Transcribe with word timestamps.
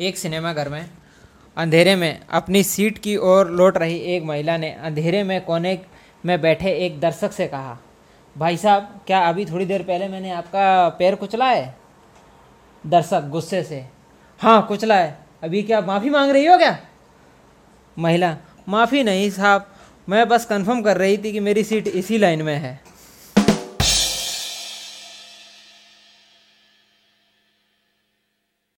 एक 0.00 0.16
सिनेमा 0.16 0.52
घर 0.52 0.68
में, 0.68 0.84
अंधेरे 1.56 1.94
में 1.96 2.20
अपनी 2.30 2.62
सीट 2.62 2.98
की 2.98 3.16
ओर 3.16 3.50
लौट 3.50 3.78
रही 3.78 3.96
एक 4.14 4.22
महिला 4.22 4.56
ने 4.56 4.70
अंधेरे 4.70 5.22
में 5.22 5.40
कोने 5.44 5.78
में 6.24 6.40
बैठे 6.40 6.72
एक 6.86 7.00
दर्शक 7.00 7.32
से 7.32 7.46
कहा, 7.46 7.78
भाई 8.36 8.56
साहब, 8.56 9.00
क्या 9.06 9.20
अभी 9.28 9.44
थोड़ी 9.44 9.64
देर 9.64 9.82
पहले 9.82 10.08
मैंने 10.08 10.30
आपका 10.30 10.88
पैर 10.88 11.14
कुचला 11.14 11.50
है 11.50 11.74
दर्शक 12.84 13.28
गुस्से 13.30 13.62
से 13.62 13.84
हाँ 14.40 14.66
कुचला 14.66 14.96
है 14.96 15.18
अभी 15.42 15.62
क्या 15.62 15.80
माफ़ी 15.80 16.10
मांग 16.10 16.30
रही 16.30 16.46
हो 16.46 16.58
क्या? 16.58 16.78
महिला, 17.96 18.36
माफ़ी 18.68 19.02
नहीं 19.02 19.30
साहब, 19.30 19.66
मैं 20.08 20.28
बस 20.28 20.44
कंफर्म 20.46 20.82
कर 20.82 20.96
रही 20.96 21.16
थी 21.18 21.32
कि 21.32 21.40
मेरी 21.40 21.64
सीट 21.64 21.88
इसी 21.88 22.18
लाइन 22.18 22.42
में 22.42 22.56
है। 22.56 22.80